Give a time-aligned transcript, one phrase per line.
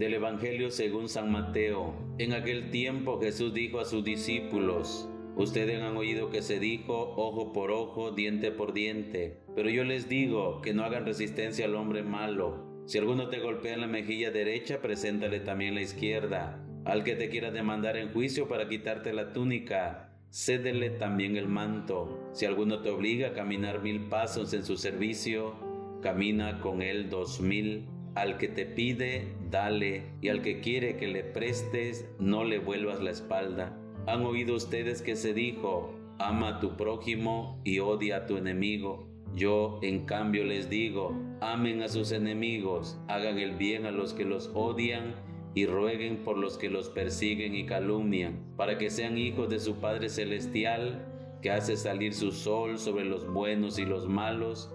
[0.00, 1.94] del Evangelio según San Mateo.
[2.16, 5.06] En aquel tiempo Jesús dijo a sus discípulos,
[5.36, 10.08] Ustedes han oído que se dijo ojo por ojo, diente por diente, pero yo les
[10.08, 12.82] digo que no hagan resistencia al hombre malo.
[12.86, 16.66] Si alguno te golpea en la mejilla derecha, preséntale también la izquierda.
[16.86, 22.30] Al que te quiera demandar en juicio para quitarte la túnica, cédele también el manto.
[22.32, 25.54] Si alguno te obliga a caminar mil pasos en su servicio,
[26.00, 27.86] camina con él dos mil.
[28.14, 33.00] Al que te pide, dale, y al que quiere que le prestes, no le vuelvas
[33.00, 33.78] la espalda.
[34.06, 39.06] Han oído ustedes que se dijo, ama a tu prójimo y odia a tu enemigo.
[39.34, 44.24] Yo, en cambio, les digo, amen a sus enemigos, hagan el bien a los que
[44.24, 45.14] los odian
[45.54, 49.76] y rueguen por los que los persiguen y calumnian, para que sean hijos de su
[49.76, 51.06] Padre Celestial,
[51.42, 54.74] que hace salir su sol sobre los buenos y los malos,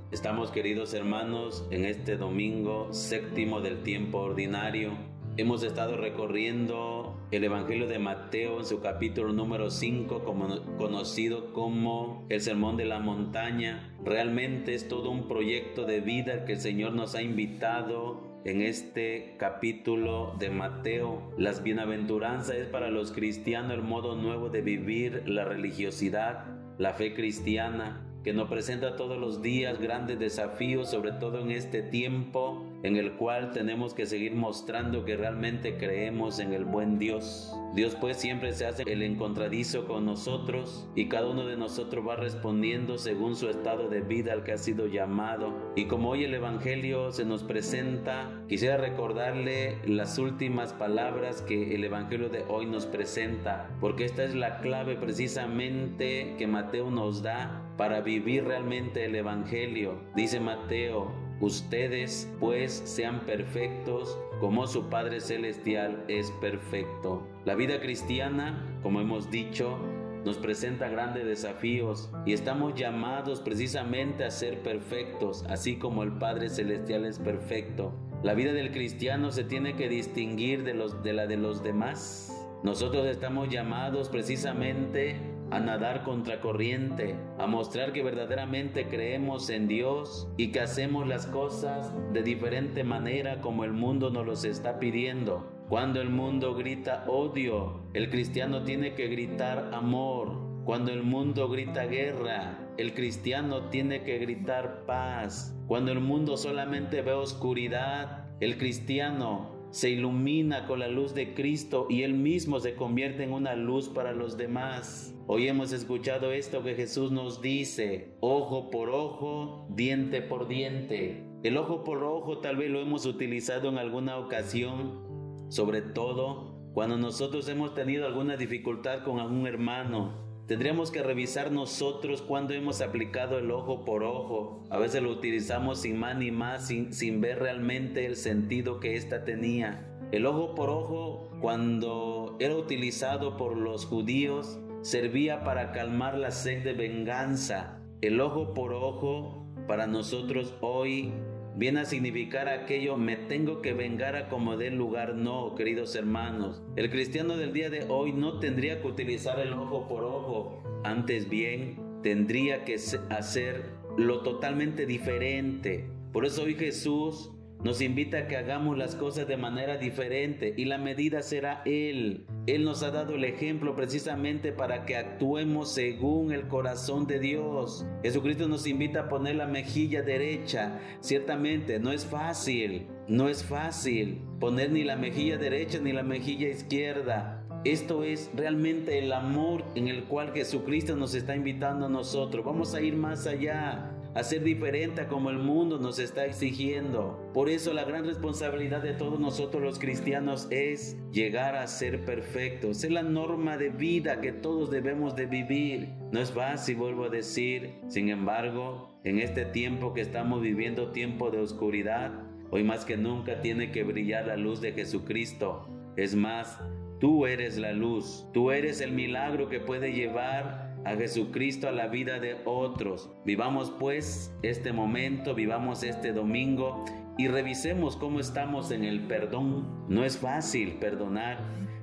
[0.11, 4.91] Estamos queridos hermanos en este domingo séptimo del tiempo ordinario.
[5.37, 12.25] Hemos estado recorriendo el Evangelio de Mateo en su capítulo número 5, como, conocido como
[12.27, 13.95] el Sermón de la Montaña.
[14.03, 19.37] Realmente es todo un proyecto de vida que el Señor nos ha invitado en este
[19.39, 21.31] capítulo de Mateo.
[21.37, 26.43] Las bienaventuranzas es para los cristianos el modo nuevo de vivir la religiosidad,
[26.77, 31.81] la fe cristiana que nos presenta todos los días grandes desafíos, sobre todo en este
[31.81, 37.55] tiempo en el cual tenemos que seguir mostrando que realmente creemos en el buen Dios.
[37.73, 42.17] Dios pues siempre se hace el encontradizo con nosotros y cada uno de nosotros va
[42.17, 45.71] respondiendo según su estado de vida al que ha sido llamado.
[45.77, 51.85] Y como hoy el Evangelio se nos presenta, quisiera recordarle las últimas palabras que el
[51.85, 57.73] Evangelio de hoy nos presenta, porque esta es la clave precisamente que Mateo nos da
[57.77, 60.01] para vivir realmente el Evangelio.
[60.13, 67.27] Dice Mateo, ustedes pues sean perfectos como su Padre Celestial es perfecto.
[67.45, 69.77] La vida cristiana, como hemos dicho,
[70.23, 76.49] nos presenta grandes desafíos y estamos llamados precisamente a ser perfectos, así como el Padre
[76.49, 77.91] Celestial es perfecto.
[78.23, 82.47] La vida del cristiano se tiene que distinguir de, los, de la de los demás.
[82.63, 85.15] Nosotros estamos llamados precisamente
[85.51, 91.93] a nadar contracorriente, a mostrar que verdaderamente creemos en Dios y que hacemos las cosas
[92.13, 95.45] de diferente manera como el mundo nos los está pidiendo.
[95.67, 100.49] Cuando el mundo grita odio, el cristiano tiene que gritar amor.
[100.63, 105.55] Cuando el mundo grita guerra, el cristiano tiene que gritar paz.
[105.67, 111.87] Cuando el mundo solamente ve oscuridad, el cristiano se ilumina con la luz de Cristo
[111.89, 115.15] y Él mismo se convierte en una luz para los demás.
[115.27, 121.25] Hoy hemos escuchado esto que Jesús nos dice, ojo por ojo, diente por diente.
[121.43, 126.97] El ojo por ojo tal vez lo hemos utilizado en alguna ocasión, sobre todo cuando
[126.97, 133.39] nosotros hemos tenido alguna dificultad con algún hermano Tendríamos que revisar nosotros cuando hemos aplicado
[133.39, 134.65] el ojo por ojo.
[134.69, 138.97] A veces lo utilizamos sin más ni más, sin, sin ver realmente el sentido que
[138.97, 139.87] ésta tenía.
[140.11, 146.65] El ojo por ojo, cuando era utilizado por los judíos, servía para calmar la sed
[146.65, 147.79] de venganza.
[148.01, 151.13] El ojo por ojo, para nosotros hoy,
[151.55, 155.15] viene a significar aquello, me tengo que vengar a como dé lugar.
[155.15, 156.61] No, queridos hermanos.
[156.75, 160.81] El cristiano del día de hoy no tendría que utilizar el ojo por ojo.
[160.83, 162.75] Antes bien, tendría que
[163.09, 163.65] hacer
[163.97, 165.85] lo totalmente diferente.
[166.11, 167.31] Por eso hoy Jesús
[167.63, 172.25] nos invita a que hagamos las cosas de manera diferente y la medida será Él.
[172.47, 177.85] Él nos ha dado el ejemplo precisamente para que actuemos según el corazón de Dios.
[178.01, 180.79] Jesucristo nos invita a poner la mejilla derecha.
[181.01, 186.49] Ciertamente no es fácil, no es fácil poner ni la mejilla derecha ni la mejilla
[186.49, 187.45] izquierda.
[187.63, 192.43] Esto es realmente el amor en el cual Jesucristo nos está invitando a nosotros.
[192.43, 197.29] Vamos a ir más allá a ser diferente como el mundo nos está exigiendo.
[197.33, 202.83] Por eso la gran responsabilidad de todos nosotros los cristianos es llegar a ser perfectos.
[202.83, 205.89] Es la norma de vida que todos debemos de vivir.
[206.11, 207.79] No es fácil, vuelvo a decir.
[207.87, 212.11] Sin embargo, en este tiempo que estamos viviendo, tiempo de oscuridad,
[212.49, 215.67] hoy más que nunca tiene que brillar la luz de Jesucristo.
[215.95, 216.59] Es más,
[217.01, 221.87] Tú eres la luz, tú eres el milagro que puede llevar a Jesucristo a la
[221.87, 223.09] vida de otros.
[223.25, 226.85] Vivamos pues este momento, vivamos este domingo
[227.17, 229.85] y revisemos cómo estamos en el perdón.
[229.87, 231.39] No es fácil perdonar,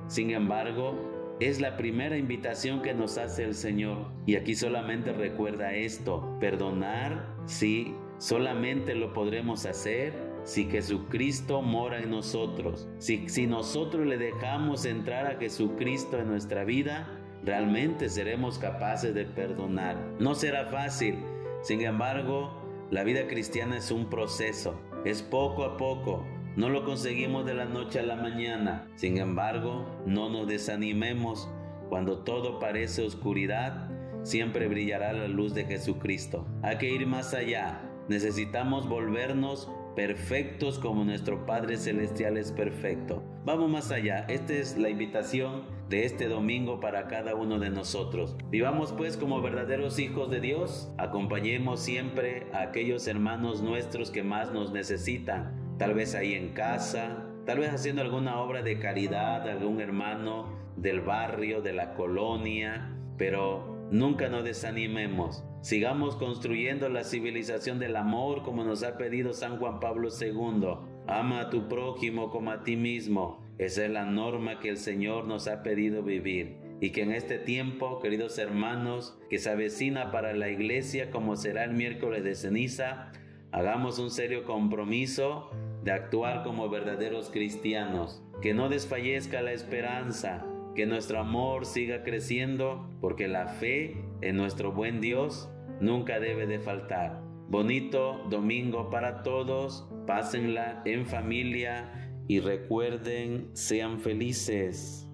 [0.09, 4.11] sin embargo, es la primera invitación que nos hace el Señor.
[4.27, 12.11] Y aquí solamente recuerda esto, perdonar, sí, solamente lo podremos hacer si Jesucristo mora en
[12.11, 19.15] nosotros, si, si nosotros le dejamos entrar a Jesucristo en nuestra vida, realmente seremos capaces
[19.15, 19.97] de perdonar.
[20.19, 21.19] No será fácil,
[21.63, 22.51] sin embargo,
[22.91, 26.25] la vida cristiana es un proceso, es poco a poco.
[26.57, 28.89] No lo conseguimos de la noche a la mañana.
[28.97, 31.49] Sin embargo, no nos desanimemos.
[31.89, 33.91] Cuando todo parece oscuridad,
[34.23, 36.47] siempre brillará la luz de Jesucristo.
[36.63, 37.81] Hay que ir más allá.
[38.09, 43.21] Necesitamos volvernos perfectos como nuestro Padre Celestial es perfecto.
[43.45, 48.37] Vamos más allá, esta es la invitación de este domingo para cada uno de nosotros.
[48.49, 54.53] Vivamos pues como verdaderos hijos de Dios, acompañemos siempre a aquellos hermanos nuestros que más
[54.53, 59.81] nos necesitan, tal vez ahí en casa, tal vez haciendo alguna obra de caridad, algún
[59.81, 60.47] hermano
[60.77, 65.45] del barrio, de la colonia, pero Nunca nos desanimemos.
[65.63, 70.75] Sigamos construyendo la civilización del amor como nos ha pedido San Juan Pablo II.
[71.07, 73.43] Ama a tu prójimo como a ti mismo.
[73.57, 76.59] Esa es la norma que el Señor nos ha pedido vivir.
[76.83, 81.65] Y que en este tiempo, queridos hermanos, que se avecina para la iglesia como será
[81.65, 83.11] el miércoles de ceniza,
[83.53, 85.51] hagamos un serio compromiso
[85.83, 88.23] de actuar como verdaderos cristianos.
[88.43, 90.45] Que no desfallezca la esperanza,
[90.75, 95.51] que nuestro amor siga creciendo, porque la fe en nuestro buen Dios
[95.81, 97.21] nunca debe de faltar.
[97.49, 105.08] Bonito domingo para todos, pásenla en familia y recuerden, sean felices.